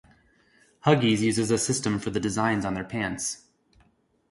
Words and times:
Huggies 0.83 1.19
uses 1.19 1.51
a 1.51 1.59
system 1.59 1.99
for 1.99 2.09
the 2.09 2.19
designs 2.19 2.65
on 2.65 2.73
their 2.73 2.83
pants. 2.83 3.43